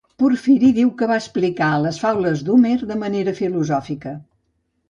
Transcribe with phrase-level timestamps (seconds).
[0.21, 4.19] Porfiri diu que va explicar les faules d'Homer de manera filosòfica.